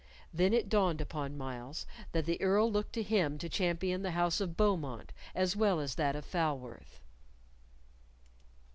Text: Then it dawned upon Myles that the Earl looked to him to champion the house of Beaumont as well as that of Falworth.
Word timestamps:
Then 0.33 0.51
it 0.51 0.67
dawned 0.67 0.99
upon 0.99 1.37
Myles 1.37 1.85
that 2.11 2.25
the 2.25 2.41
Earl 2.41 2.71
looked 2.71 2.91
to 2.93 3.03
him 3.03 3.37
to 3.37 3.47
champion 3.47 4.01
the 4.01 4.09
house 4.17 4.41
of 4.41 4.57
Beaumont 4.57 5.13
as 5.35 5.55
well 5.55 5.79
as 5.79 5.93
that 5.93 6.15
of 6.15 6.25
Falworth. 6.25 7.01